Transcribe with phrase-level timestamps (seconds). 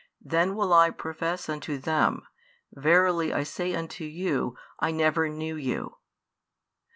[0.23, 2.23] Then will I profess unto them,
[2.73, 5.97] Verily, I say unto you, I never knew you.